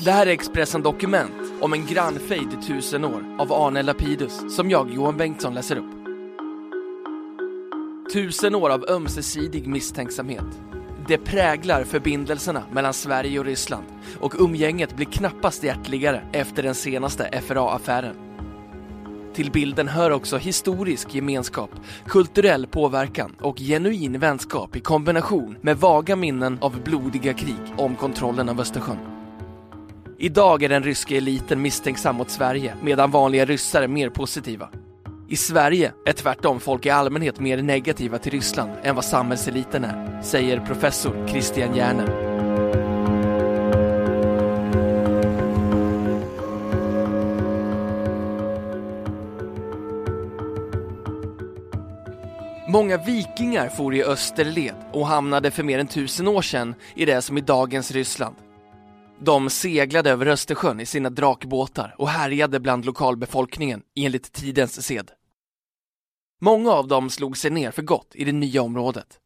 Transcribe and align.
Det 0.00 0.10
här 0.10 0.26
är 0.26 0.30
Expressen 0.30 0.82
Dokument 0.82 1.32
om 1.60 1.72
en 1.72 1.86
grannfejd 1.86 2.52
i 2.52 2.66
tusen 2.66 3.04
år 3.04 3.36
av 3.38 3.52
Arne 3.52 3.82
Lapidus 3.82 4.56
som 4.56 4.70
jag, 4.70 4.90
Johan 4.90 5.16
Bengtsson, 5.16 5.54
läser 5.54 5.76
upp. 5.76 5.90
Tusen 8.12 8.54
år 8.54 8.70
av 8.70 8.84
ömsesidig 8.88 9.66
misstänksamhet. 9.66 10.44
Det 11.08 11.18
präglar 11.18 11.84
förbindelserna 11.84 12.62
mellan 12.72 12.94
Sverige 12.94 13.38
och 13.38 13.44
Ryssland 13.44 13.84
och 14.20 14.34
umgänget 14.38 14.96
blir 14.96 15.06
knappast 15.06 15.64
hjärtligare 15.64 16.22
efter 16.32 16.62
den 16.62 16.74
senaste 16.74 17.40
FRA-affären. 17.42 18.16
Till 19.34 19.50
bilden 19.50 19.88
hör 19.88 20.10
också 20.10 20.36
historisk 20.36 21.14
gemenskap, 21.14 21.70
kulturell 22.06 22.66
påverkan 22.66 23.36
och 23.40 23.58
genuin 23.58 24.18
vänskap 24.18 24.76
i 24.76 24.80
kombination 24.80 25.56
med 25.60 25.76
vaga 25.76 26.16
minnen 26.16 26.58
av 26.60 26.82
blodiga 26.82 27.34
krig 27.34 27.74
om 27.76 27.96
kontrollen 27.96 28.48
av 28.48 28.60
Östersjön. 28.60 29.13
Idag 30.18 30.62
är 30.62 30.68
den 30.68 30.82
ryska 30.82 31.16
eliten 31.16 31.62
misstänksam 31.62 32.16
mot 32.16 32.30
Sverige 32.30 32.74
medan 32.82 33.10
vanliga 33.10 33.44
ryssar 33.44 33.82
är 33.82 33.88
mer 33.88 34.08
positiva. 34.08 34.68
I 35.28 35.36
Sverige 35.36 35.92
är 36.06 36.12
tvärtom 36.12 36.60
folk 36.60 36.86
i 36.86 36.90
allmänhet 36.90 37.40
mer 37.40 37.62
negativa 37.62 38.18
till 38.18 38.32
Ryssland 38.32 38.70
än 38.82 38.94
vad 38.94 39.04
samhällseliten 39.04 39.84
är, 39.84 40.22
säger 40.22 40.60
professor 40.60 41.28
Christian 41.28 41.76
Järner. 41.76 42.34
Många 52.68 52.96
vikingar 52.96 53.68
for 53.68 53.94
i 53.94 54.04
österled 54.04 54.74
och 54.92 55.06
hamnade 55.06 55.50
för 55.50 55.62
mer 55.62 55.78
än 55.78 55.86
tusen 55.86 56.28
år 56.28 56.42
sedan 56.42 56.74
i 56.94 57.04
det 57.04 57.22
som 57.22 57.36
är 57.36 57.40
dagens 57.40 57.90
Ryssland. 57.90 58.36
De 59.24 59.50
seglade 59.50 60.10
över 60.10 60.26
Östersjön 60.26 60.80
i 60.80 60.86
sina 60.86 61.10
drakbåtar 61.10 61.94
och 61.98 62.08
härjade 62.08 62.60
bland 62.60 62.84
lokalbefolkningen 62.84 63.82
enligt 63.96 64.32
tidens 64.32 64.86
sed. 64.86 65.10
Många 66.40 66.70
av 66.70 66.88
dem 66.88 67.10
slog 67.10 67.36
sig 67.36 67.50
ner 67.50 67.70
för 67.70 67.82
gott 67.82 68.10
i 68.14 68.24
det 68.24 68.32
nya 68.32 68.62
området. 68.62 69.18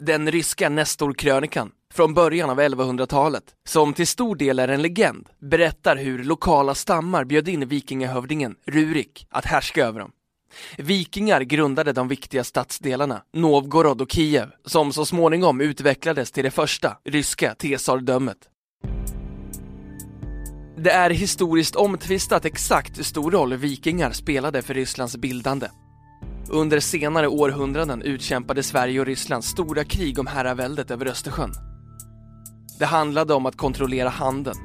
Den 0.00 0.30
ryska 0.30 0.68
Nestorkrönikan 0.68 1.72
från 1.94 2.14
början 2.14 2.50
av 2.50 2.60
1100-talet, 2.60 3.54
som 3.68 3.94
till 3.94 4.06
stor 4.06 4.36
del 4.36 4.58
är 4.58 4.68
en 4.68 4.82
legend, 4.82 5.28
berättar 5.38 5.96
hur 5.96 6.24
lokala 6.24 6.74
stammar 6.74 7.24
bjöd 7.24 7.48
in 7.48 7.68
vikingahövdingen 7.68 8.56
Rurik 8.66 9.26
att 9.30 9.44
härska 9.44 9.86
över 9.86 10.00
dem. 10.00 10.12
Vikingar 10.78 11.40
grundade 11.40 11.92
de 11.92 12.08
viktiga 12.08 12.44
stadsdelarna 12.44 13.22
Novgorod 13.32 14.00
och 14.00 14.12
Kiev 14.12 14.50
som 14.64 14.92
så 14.92 15.06
småningom 15.06 15.60
utvecklades 15.60 16.32
till 16.32 16.44
det 16.44 16.50
första 16.50 16.96
ryska 17.04 17.54
tesardömet. 17.54 18.38
Det 20.76 20.90
är 20.90 21.10
historiskt 21.10 21.76
omtvistat 21.76 22.44
exakt 22.44 22.98
hur 22.98 23.02
stor 23.02 23.30
roll 23.30 23.54
vikingar 23.54 24.12
spelade 24.12 24.62
för 24.62 24.74
Rysslands 24.74 25.16
bildande. 25.16 25.68
Under 26.50 26.80
senare 26.80 27.28
århundraden 27.28 28.02
utkämpade 28.02 28.62
Sverige 28.62 29.00
och 29.00 29.06
Ryssland 29.06 29.44
stora 29.44 29.84
krig 29.84 30.18
om 30.18 30.26
herraväldet 30.26 30.90
över 30.90 31.06
Östersjön. 31.06 31.52
Det 32.78 32.86
handlade 32.86 33.34
om 33.34 33.46
att 33.46 33.56
kontrollera 33.56 34.08
handeln, 34.08 34.56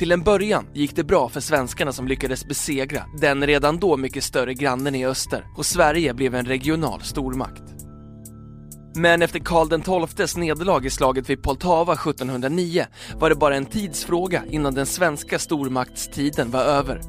till 0.00 0.12
en 0.12 0.22
början 0.22 0.66
gick 0.74 0.96
det 0.96 1.04
bra 1.04 1.28
för 1.28 1.40
svenskarna 1.40 1.92
som 1.92 2.08
lyckades 2.08 2.44
besegra 2.44 3.04
den 3.20 3.46
redan 3.46 3.78
då 3.78 3.96
mycket 3.96 4.24
större 4.24 4.54
grannen 4.54 4.94
i 4.94 5.06
öster 5.06 5.46
och 5.56 5.66
Sverige 5.66 6.14
blev 6.14 6.34
en 6.34 6.44
regional 6.44 7.00
stormakt. 7.02 7.62
Men 8.96 9.22
efter 9.22 9.38
Karl 9.38 10.06
XIIs 10.06 10.36
nederlag 10.36 10.86
i 10.86 10.90
slaget 10.90 11.30
vid 11.30 11.42
Poltava 11.42 11.92
1709 11.92 12.86
var 13.14 13.30
det 13.30 13.36
bara 13.36 13.56
en 13.56 13.66
tidsfråga 13.66 14.42
innan 14.50 14.74
den 14.74 14.86
svenska 14.86 15.38
stormaktstiden 15.38 16.50
var 16.50 16.62
över. 16.62 17.00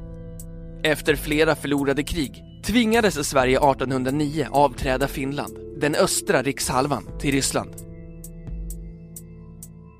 Efter 0.84 1.16
flera 1.16 1.56
förlorade 1.56 2.03
krig 2.03 2.44
tvingades 2.66 3.29
Sverige 3.29 3.58
1809 3.58 4.47
avträda 4.52 5.08
Finland, 5.08 5.58
den 5.81 5.96
östra 5.96 6.41
rikshalvan, 6.41 7.03
till 7.19 7.31
Ryssland. 7.31 7.72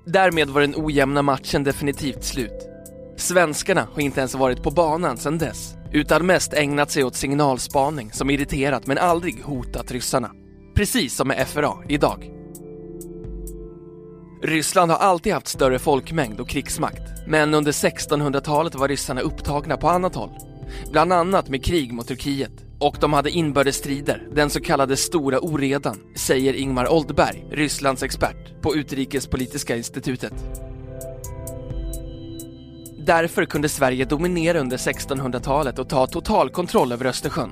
Därmed 0.06 0.50
var 0.50 0.62
den 0.62 0.76
ojämna 0.78 1.22
matchen 1.22 1.64
definitivt 1.64 2.24
slut. 2.24 2.71
Svenskarna 3.22 3.88
har 3.94 4.02
inte 4.02 4.20
ens 4.20 4.36
varit 4.36 4.64
på 4.64 4.72
banan 4.72 5.18
sedan 5.18 5.38
dess, 5.38 5.76
utan 5.92 6.26
mest 6.26 6.54
ägnat 6.54 6.92
sig 6.92 7.04
åt 7.04 7.16
signalspaning 7.16 8.12
som 8.12 8.30
irriterat 8.30 8.88
men 8.88 8.98
aldrig 8.98 9.44
hotat 9.44 9.92
ryssarna. 9.92 10.32
Precis 10.76 11.16
som 11.16 11.28
med 11.28 11.48
FRA 11.48 11.74
idag. 11.90 12.32
Ryssland 14.44 14.92
har 14.92 14.98
alltid 14.98 15.34
haft 15.34 15.48
större 15.48 15.80
folkmängd 15.80 16.40
och 16.40 16.50
krigsmakt, 16.50 17.02
men 17.28 17.54
under 17.54 17.72
1600-talet 17.72 18.76
var 18.76 18.88
ryssarna 18.88 19.22
upptagna 19.22 19.78
på 19.78 19.90
annat 19.90 20.16
håll. 20.16 20.32
Bland 20.92 21.14
annat 21.14 21.50
med 21.50 21.66
krig 21.66 21.94
mot 21.94 22.08
Turkiet. 22.08 22.66
Och 22.80 22.98
de 23.02 23.14
hade 23.14 23.30
inbördesstrider, 23.30 24.28
den 24.36 24.50
så 24.50 24.62
kallade 24.62 24.98
stora 24.98 25.40
oredan, 25.40 25.98
säger 26.16 26.54
Ingmar 26.54 26.94
Oldberg, 26.94 27.46
Rysslands 27.52 28.04
expert 28.04 28.62
på 28.62 28.76
Utrikespolitiska 28.76 29.78
institutet. 29.78 30.34
Därför 33.06 33.46
kunde 33.46 33.70
Sverige 33.70 34.06
dominera 34.06 34.60
under 34.60 34.78
1600-talet 34.78 35.80
och 35.80 35.90
ta 35.90 36.08
total 36.08 36.50
kontroll 36.50 36.92
över 36.92 37.06
Östersjön. 37.06 37.52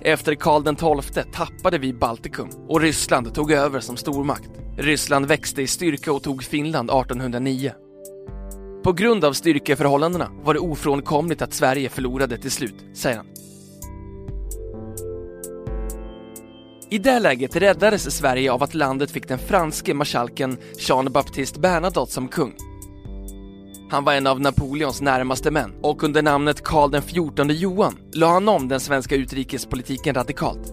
Efter 0.00 0.34
Karl 0.34 1.02
XII 1.02 1.24
tappade 1.32 1.78
vi 1.78 1.92
Baltikum 1.92 2.48
och 2.68 2.80
Ryssland 2.80 3.34
tog 3.34 3.52
över 3.52 3.80
som 3.80 3.96
stormakt. 3.96 4.50
Ryssland 4.78 5.26
växte 5.26 5.62
i 5.62 5.66
styrka 5.66 6.12
och 6.12 6.22
tog 6.22 6.42
Finland 6.42 6.90
1809. 6.90 7.72
På 8.84 8.92
grund 8.92 9.24
av 9.24 9.32
styrkeförhållandena 9.32 10.30
var 10.42 10.54
det 10.54 10.60
ofrånkomligt 10.60 11.42
att 11.42 11.52
Sverige 11.52 11.88
förlorade 11.88 12.38
till 12.38 12.50
slut, 12.50 12.84
säger 12.94 13.16
han. 13.16 13.26
I 16.90 16.98
det 16.98 17.18
läget 17.18 17.56
räddades 17.56 18.16
Sverige 18.16 18.52
av 18.52 18.62
att 18.62 18.74
landet 18.74 19.10
fick 19.10 19.28
den 19.28 19.38
franske 19.38 19.94
marskalken 19.94 20.56
Jean-Baptiste 20.78 21.60
Bernadotte 21.60 22.12
som 22.12 22.28
kung 22.28 22.54
han 23.92 24.04
var 24.04 24.12
en 24.12 24.26
av 24.26 24.40
Napoleons 24.40 25.00
närmaste 25.00 25.50
män 25.50 25.74
och 25.82 26.04
under 26.04 26.22
namnet 26.22 26.62
Karl 26.64 27.00
XIV 27.00 27.50
Johan 27.50 27.98
la 28.12 28.32
han 28.32 28.48
om 28.48 28.68
den 28.68 28.80
svenska 28.80 29.16
utrikespolitiken 29.16 30.14
radikalt. 30.14 30.72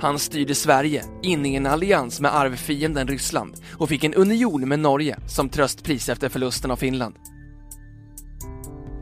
Han 0.00 0.18
styrde 0.18 0.54
Sverige 0.54 1.04
in 1.22 1.46
i 1.46 1.54
en 1.54 1.66
allians 1.66 2.20
med 2.20 2.36
arvfienden 2.36 3.08
Ryssland 3.08 3.54
och 3.78 3.88
fick 3.88 4.04
en 4.04 4.14
union 4.14 4.68
med 4.68 4.78
Norge 4.78 5.18
som 5.28 5.48
tröstpris 5.48 6.08
efter 6.08 6.28
förlusten 6.28 6.70
av 6.70 6.76
Finland. 6.76 7.14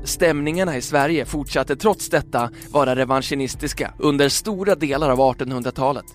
Stämningarna 0.05 0.77
i 0.77 0.83
Sverige 0.83 1.25
fortsatte 1.25 1.77
trots 1.77 2.09
detta 2.09 2.51
vara 2.71 2.97
revanschinistiska 2.97 3.95
under 3.99 4.29
stora 4.29 4.75
delar 4.75 5.11
av 5.11 5.19
1800-talet. 5.19 6.07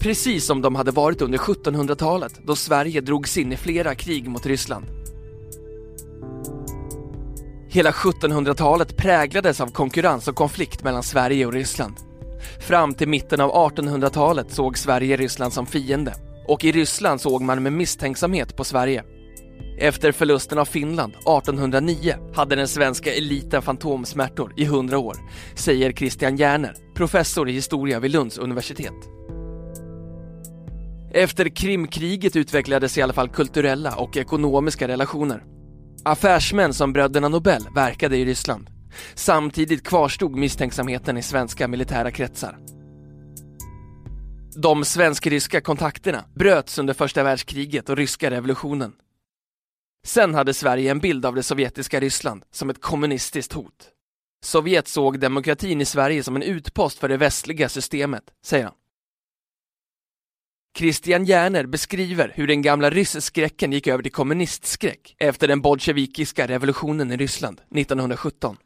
Precis 0.00 0.46
som 0.46 0.62
de 0.62 0.74
hade 0.74 0.90
varit 0.90 1.22
under 1.22 1.38
1700-talet 1.38 2.40
då 2.46 2.56
Sverige 2.56 3.00
drogs 3.00 3.36
in 3.36 3.52
i 3.52 3.56
flera 3.56 3.94
krig 3.94 4.28
mot 4.28 4.46
Ryssland. 4.46 4.86
Hela 7.76 7.90
1700-talet 7.90 8.96
präglades 8.96 9.60
av 9.60 9.66
konkurrens 9.66 10.28
och 10.28 10.36
konflikt 10.36 10.84
mellan 10.84 11.02
Sverige 11.02 11.46
och 11.46 11.52
Ryssland. 11.52 11.94
Fram 12.60 12.94
till 12.94 13.08
mitten 13.08 13.40
av 13.40 13.52
1800-talet 13.52 14.52
såg 14.52 14.78
Sverige 14.78 15.16
Ryssland 15.16 15.52
som 15.52 15.66
fiende 15.66 16.14
och 16.48 16.64
i 16.64 16.72
Ryssland 16.72 17.20
såg 17.20 17.42
man 17.42 17.62
med 17.62 17.72
misstänksamhet 17.72 18.56
på 18.56 18.64
Sverige. 18.64 19.04
Efter 19.78 20.12
förlusten 20.12 20.58
av 20.58 20.64
Finland 20.64 21.12
1809 21.12 22.14
hade 22.34 22.56
den 22.56 22.68
svenska 22.68 23.14
eliten 23.14 23.62
fantomsmärtor 23.62 24.52
i 24.56 24.64
100 24.64 24.98
år, 24.98 25.16
säger 25.54 25.92
Christian 25.92 26.36
Järner, 26.36 26.74
professor 26.94 27.48
i 27.48 27.52
historia 27.52 28.00
vid 28.00 28.10
Lunds 28.10 28.38
universitet. 28.38 28.94
Efter 31.12 31.48
Krimkriget 31.48 32.36
utvecklades 32.36 32.98
i 32.98 33.02
alla 33.02 33.12
fall 33.12 33.28
kulturella 33.28 33.94
och 33.96 34.16
ekonomiska 34.16 34.88
relationer. 34.88 35.55
Affärsmän 36.06 36.74
som 36.74 36.92
bröderna 36.92 37.28
Nobel 37.28 37.68
verkade 37.74 38.16
i 38.16 38.24
Ryssland. 38.24 38.70
Samtidigt 39.14 39.86
kvarstod 39.86 40.36
misstänksamheten 40.36 41.16
i 41.16 41.22
svenska 41.22 41.68
militära 41.68 42.10
kretsar. 42.10 42.58
De 44.62 44.84
svensk-ryska 44.84 45.60
kontakterna 45.60 46.24
bröts 46.34 46.78
under 46.78 46.94
första 46.94 47.22
världskriget 47.22 47.88
och 47.88 47.96
ryska 47.96 48.30
revolutionen. 48.30 48.92
Sen 50.06 50.34
hade 50.34 50.54
Sverige 50.54 50.90
en 50.90 50.98
bild 50.98 51.26
av 51.26 51.34
det 51.34 51.42
sovjetiska 51.42 52.00
Ryssland 52.00 52.44
som 52.50 52.70
ett 52.70 52.80
kommunistiskt 52.80 53.52
hot. 53.52 53.90
Sovjet 54.44 54.88
såg 54.88 55.20
demokratin 55.20 55.80
i 55.80 55.84
Sverige 55.84 56.22
som 56.22 56.36
en 56.36 56.42
utpost 56.42 56.98
för 56.98 57.08
det 57.08 57.16
västliga 57.16 57.68
systemet, 57.68 58.24
säger 58.44 58.64
han. 58.64 58.74
Christian 60.76 61.24
Järner 61.24 61.66
beskriver 61.66 62.32
hur 62.34 62.46
den 62.46 62.62
gamla 62.62 62.90
rysskräcken 62.90 63.72
gick 63.72 63.86
över 63.86 64.02
till 64.02 64.12
kommunistskräck 64.12 65.16
efter 65.18 65.48
den 65.48 65.60
bolsjevikiska 65.60 66.48
revolutionen 66.48 67.12
i 67.12 67.16
Ryssland 67.16 67.60
1917. 67.74 68.56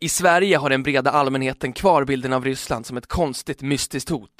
I 0.00 0.08
Sverige 0.08 0.56
har 0.56 0.70
den 0.70 0.82
breda 0.82 1.10
allmänheten 1.10 1.72
kvar 1.72 2.04
bilden 2.04 2.32
av 2.32 2.44
Ryssland 2.44 2.86
som 2.86 2.96
ett 2.96 3.06
konstigt 3.06 3.62
mystiskt 3.62 4.10
hot. 4.10 4.30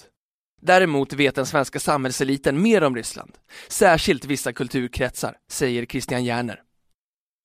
Däremot 0.63 1.13
vet 1.13 1.35
den 1.35 1.47
svenska 1.47 1.81
samhällseliten 1.81 2.63
mer 2.63 2.83
om 2.85 2.97
Ryssland, 2.97 3.33
särskilt 3.69 4.25
vissa 4.25 4.53
kulturkretsar, 4.53 5.37
säger 5.51 5.87
Christian 5.87 6.25
Järner. 6.25 6.61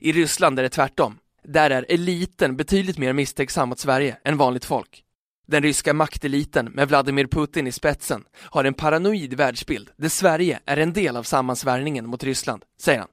I 0.01 0.11
Ryssland 0.11 0.59
är 0.59 0.63
det 0.63 0.69
tvärtom. 0.69 1.17
Där 1.43 1.69
är 1.69 1.85
eliten 1.89 2.57
betydligt 2.57 2.97
mer 2.97 3.13
misstänksam 3.13 3.69
mot 3.69 3.79
Sverige 3.79 4.17
än 4.23 4.37
vanligt 4.37 4.65
folk. 4.65 5.03
Den 5.51 5.63
ryska 5.63 5.93
makteliten 5.93 6.65
med 6.65 6.87
Vladimir 6.87 7.27
Putin 7.27 7.67
i 7.67 7.71
spetsen 7.71 8.23
har 8.35 8.63
en 8.63 8.73
paranoid 8.73 9.33
världsbild 9.33 9.89
där 9.97 10.09
Sverige 10.09 10.59
är 10.65 10.77
en 10.77 10.93
del 10.93 11.17
av 11.17 11.23
sammansvärjningen 11.23 12.07
mot 12.07 12.23
Ryssland, 12.23 12.63
säger 12.81 12.99
han. 12.99 13.07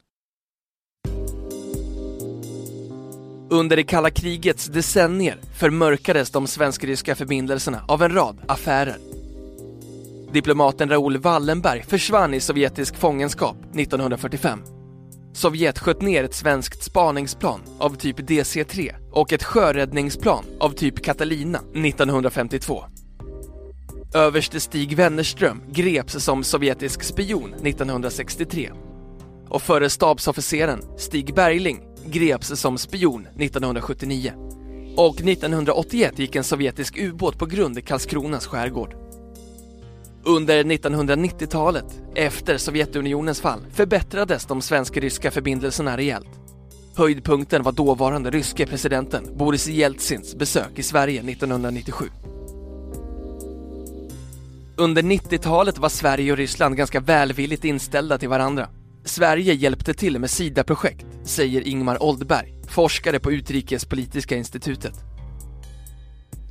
Under 3.50 3.76
det 3.76 3.82
kalla 3.82 4.10
krigets 4.10 4.66
decennier 4.66 5.40
förmörkades 5.58 6.30
de 6.30 6.46
svensk-ryska 6.46 7.14
förbindelserna 7.14 7.84
av 7.88 8.02
en 8.02 8.14
rad 8.14 8.38
affärer. 8.48 8.98
Diplomaten 10.32 10.88
Raoul 10.88 11.18
Wallenberg 11.18 11.82
försvann 11.82 12.34
i 12.34 12.40
sovjetisk 12.40 12.96
fångenskap 12.96 13.56
1945. 13.74 14.75
Sovjet 15.36 15.78
sköt 15.78 16.02
ner 16.02 16.24
ett 16.24 16.34
svenskt 16.34 16.82
spaningsplan 16.82 17.60
av 17.78 17.96
typ 17.96 18.16
DC-3 18.18 18.94
och 19.12 19.32
ett 19.32 19.42
sjöräddningsplan 19.42 20.44
av 20.60 20.70
typ 20.70 21.04
Catalina 21.04 21.58
1952. 21.58 22.84
Överste 24.14 24.60
Stig 24.60 24.96
Wennerström 24.96 25.62
greps 25.68 26.24
som 26.24 26.44
sovjetisk 26.44 27.02
spion 27.02 27.54
1963 27.54 28.70
och 29.48 29.62
förre 29.62 29.90
stabsofficeren 29.90 30.82
Stig 30.98 31.34
Bergling 31.34 31.80
greps 32.06 32.60
som 32.60 32.78
spion 32.78 33.26
1979. 33.26 34.32
Och 34.96 35.20
1981 35.20 36.18
gick 36.18 36.36
en 36.36 36.44
sovjetisk 36.44 36.98
ubåt 36.98 37.38
på 37.38 37.46
grund 37.46 37.78
i 37.78 37.82
Karlskronas 37.82 38.46
skärgård. 38.46 39.05
Under 40.28 40.64
1990-talet, 40.64 41.84
efter 42.14 42.58
Sovjetunionens 42.58 43.40
fall, 43.40 43.60
förbättrades 43.72 44.46
de 44.46 44.62
svensk-ryska 44.62 45.30
förbindelserna 45.30 45.96
rejält. 45.96 46.28
Höjdpunkten 46.96 47.62
var 47.62 47.72
dåvarande 47.72 48.30
ryske 48.30 48.66
presidenten 48.66 49.36
Boris 49.36 49.66
Jeltsins 49.66 50.36
besök 50.36 50.78
i 50.78 50.82
Sverige 50.82 51.20
1997. 51.20 52.04
Under 54.76 55.02
90-talet 55.02 55.78
var 55.78 55.88
Sverige 55.88 56.32
och 56.32 56.38
Ryssland 56.38 56.76
ganska 56.76 57.00
välvilligt 57.00 57.64
inställda 57.64 58.18
till 58.18 58.28
varandra. 58.28 58.68
Sverige 59.04 59.54
hjälpte 59.54 59.94
till 59.94 60.18
med 60.18 60.30
SIDA-projekt, 60.30 61.06
säger 61.24 61.68
Ingmar 61.68 62.02
Oldberg, 62.02 62.54
forskare 62.68 63.18
på 63.18 63.32
Utrikespolitiska 63.32 64.36
institutet. 64.36 64.94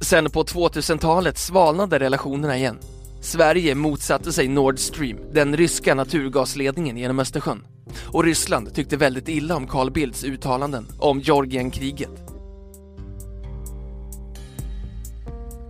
Sen 0.02 0.30
på 0.30 0.44
2000-talet 0.44 1.38
svalnade 1.38 2.00
relationerna 2.00 2.58
igen. 2.58 2.78
Sverige 3.26 3.76
motsatte 3.76 4.34
sig 4.34 4.48
Nord 4.48 4.80
Stream, 4.80 5.18
den 5.34 5.58
ryska 5.58 5.96
naturgasledningen 5.96 6.98
genom 6.98 7.20
Östersjön. 7.20 7.64
Och 8.06 8.24
Ryssland 8.24 8.74
tyckte 8.74 8.98
väldigt 8.98 9.30
illa 9.30 9.56
om 9.56 9.68
Carl 9.68 9.92
Bildts 9.92 10.24
uttalanden 10.24 10.88
om 11.00 11.20
Georgienkriget. 11.20 12.24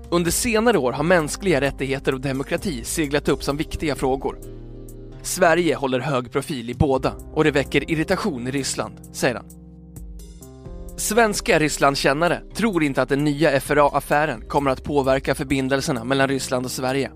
Under 0.10 0.32
senare 0.32 0.78
år 0.78 0.92
har 0.92 1.04
mänskliga 1.04 1.62
rättigheter 1.62 2.14
och 2.14 2.22
demokrati 2.22 2.84
seglat 2.84 3.30
upp 3.30 3.44
som 3.44 3.58
viktiga 3.58 3.96
frågor. 3.96 4.40
Sverige 5.22 5.76
håller 5.76 6.00
hög 6.00 6.32
profil 6.32 6.70
i 6.70 6.74
båda 6.74 7.14
och 7.34 7.44
det 7.44 7.52
väcker 7.52 7.92
irritation 7.92 8.48
i 8.48 8.52
Ryssland, 8.52 8.94
säger 9.12 9.36
han. 9.36 9.46
Svenska 10.98 11.60
Rysslandkännare 11.60 12.42
tror 12.56 12.84
inte 12.84 13.02
att 13.02 13.10
den 13.10 13.24
nya 13.24 13.60
FRA-affären 13.60 14.42
kommer 14.48 14.72
att 14.72 14.84
påverka 14.84 15.36
förbindelserna 15.36 16.04
mellan 16.04 16.28
Ryssland 16.28 16.66
och 16.66 16.72
Sverige. 16.72 17.12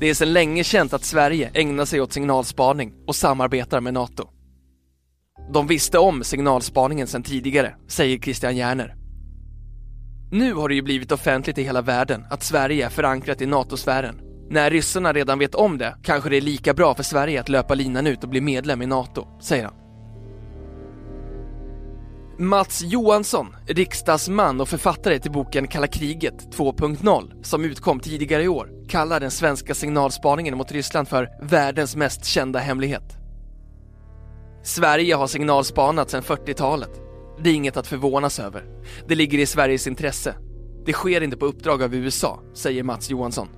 Det 0.00 0.06
är 0.06 0.14
sedan 0.14 0.32
länge 0.32 0.64
känt 0.64 0.92
att 0.92 1.04
Sverige 1.04 1.50
ägnar 1.54 1.84
sig 1.84 2.00
åt 2.00 2.12
signalspaning 2.12 2.92
och 3.06 3.16
samarbetar 3.16 3.80
med 3.80 3.94
NATO. 3.94 4.28
De 5.52 5.66
visste 5.66 5.98
om 5.98 6.24
signalspaningen 6.24 7.06
sedan 7.06 7.22
tidigare, 7.22 7.74
säger 7.88 8.18
Christian 8.18 8.56
Järner. 8.56 8.94
Nu 10.30 10.54
har 10.54 10.68
det 10.68 10.74
ju 10.74 10.82
blivit 10.82 11.12
offentligt 11.12 11.58
i 11.58 11.62
hela 11.62 11.82
världen 11.82 12.24
att 12.30 12.42
Sverige 12.42 12.86
är 12.86 12.90
förankrat 12.90 13.40
i 13.40 13.46
NATO-sfären. 13.46 14.20
När 14.50 14.70
ryssarna 14.70 15.12
redan 15.12 15.38
vet 15.38 15.54
om 15.54 15.78
det 15.78 15.96
kanske 16.02 16.30
det 16.30 16.36
är 16.36 16.40
lika 16.40 16.74
bra 16.74 16.94
för 16.94 17.02
Sverige 17.02 17.40
att 17.40 17.48
löpa 17.48 17.74
linan 17.74 18.06
ut 18.06 18.22
och 18.24 18.30
bli 18.30 18.40
medlem 18.40 18.82
i 18.82 18.86
NATO, 18.86 19.26
säger 19.40 19.64
han. 19.64 19.87
Mats 22.40 22.82
Johansson, 22.82 23.56
riksdagsman 23.66 24.60
och 24.60 24.68
författare 24.68 25.18
till 25.18 25.30
boken 25.30 25.68
Kalla 25.68 25.86
kriget 25.86 26.56
2.0 26.56 27.42
som 27.44 27.64
utkom 27.64 28.00
tidigare 28.00 28.42
i 28.42 28.48
år, 28.48 28.88
kallar 28.88 29.20
den 29.20 29.30
svenska 29.30 29.74
signalspaningen 29.74 30.56
mot 30.56 30.72
Ryssland 30.72 31.08
för 31.08 31.28
världens 31.42 31.96
mest 31.96 32.24
kända 32.24 32.58
hemlighet. 32.58 33.16
Sverige 34.62 35.14
har 35.14 35.26
signalspanat 35.26 36.10
sedan 36.10 36.22
40-talet. 36.22 36.90
Det 37.42 37.50
är 37.50 37.54
inget 37.54 37.76
att 37.76 37.86
förvånas 37.86 38.38
över. 38.40 38.64
Det 39.08 39.14
ligger 39.14 39.38
i 39.38 39.46
Sveriges 39.46 39.86
intresse. 39.86 40.34
Det 40.86 40.92
sker 40.92 41.20
inte 41.20 41.36
på 41.36 41.46
uppdrag 41.46 41.82
av 41.82 41.94
USA, 41.94 42.40
säger 42.54 42.82
Mats 42.82 43.10
Johansson. 43.10 43.48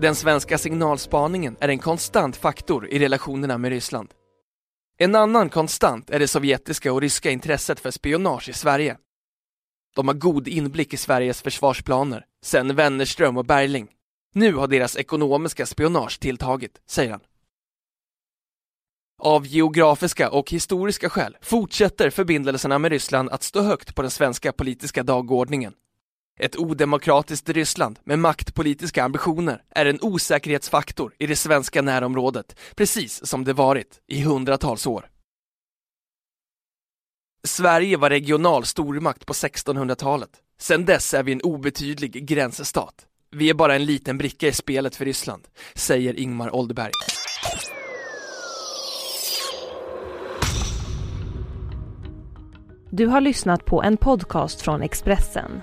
Den 0.00 0.14
svenska 0.14 0.58
signalspaningen 0.58 1.56
är 1.60 1.68
en 1.68 1.78
konstant 1.78 2.36
faktor 2.36 2.88
i 2.88 2.98
relationerna 2.98 3.58
med 3.58 3.70
Ryssland. 3.70 4.08
En 4.98 5.14
annan 5.14 5.50
konstant 5.50 6.10
är 6.10 6.18
det 6.18 6.28
sovjetiska 6.28 6.92
och 6.92 7.00
ryska 7.00 7.30
intresset 7.30 7.80
för 7.80 7.90
spionage 7.90 8.48
i 8.48 8.52
Sverige. 8.52 8.96
De 9.94 10.08
har 10.08 10.14
god 10.14 10.48
inblick 10.48 10.94
i 10.94 10.96
Sveriges 10.96 11.42
försvarsplaner, 11.42 12.24
sen 12.44 12.76
Wennerström 12.76 13.36
och 13.36 13.44
Bergling. 13.44 13.88
Nu 14.34 14.54
har 14.54 14.66
deras 14.66 14.96
ekonomiska 14.96 15.66
spionage 15.66 16.20
tilltagit, 16.20 16.80
säger 16.86 17.10
han. 17.10 17.20
Av 19.18 19.46
geografiska 19.46 20.30
och 20.30 20.50
historiska 20.50 21.10
skäl 21.10 21.36
fortsätter 21.40 22.10
förbindelserna 22.10 22.78
med 22.78 22.90
Ryssland 22.90 23.30
att 23.30 23.42
stå 23.42 23.62
högt 23.62 23.94
på 23.94 24.02
den 24.02 24.10
svenska 24.10 24.52
politiska 24.52 25.02
dagordningen. 25.02 25.74
Ett 26.38 26.56
odemokratiskt 26.56 27.48
Ryssland 27.48 27.98
med 28.04 28.18
maktpolitiska 28.18 29.04
ambitioner 29.04 29.62
är 29.70 29.86
en 29.86 29.98
osäkerhetsfaktor 30.02 31.14
i 31.18 31.26
det 31.26 31.36
svenska 31.36 31.82
närområdet, 31.82 32.56
precis 32.74 33.26
som 33.26 33.44
det 33.44 33.52
varit 33.52 34.00
i 34.06 34.22
hundratals 34.22 34.86
år. 34.86 35.08
Sverige 37.44 37.96
var 37.96 38.10
regional 38.10 38.64
stormakt 38.64 39.26
på 39.26 39.32
1600-talet. 39.32 40.30
Sedan 40.58 40.84
dess 40.84 41.14
är 41.14 41.22
vi 41.22 41.32
en 41.32 41.40
obetydlig 41.40 42.26
gränsstat. 42.26 43.06
Vi 43.30 43.50
är 43.50 43.54
bara 43.54 43.74
en 43.74 43.84
liten 43.84 44.18
bricka 44.18 44.48
i 44.48 44.52
spelet 44.52 44.96
för 44.96 45.04
Ryssland, 45.04 45.48
säger 45.74 46.20
Ingmar 46.20 46.54
Oldberg. 46.54 46.92
Du 52.90 53.06
har 53.06 53.20
lyssnat 53.20 53.64
på 53.64 53.82
en 53.82 53.96
podcast 53.96 54.62
från 54.62 54.82
Expressen. 54.82 55.62